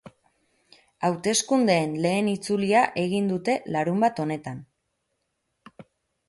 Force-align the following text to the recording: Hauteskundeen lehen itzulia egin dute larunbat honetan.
Hauteskundeen 1.09 1.93
lehen 2.05 2.29
itzulia 2.31 2.81
egin 3.03 3.29
dute 3.33 3.59
larunbat 3.77 4.23
honetan. 4.25 4.65